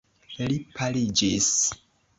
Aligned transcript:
Li 0.37 0.57
paliĝis. 0.79 1.55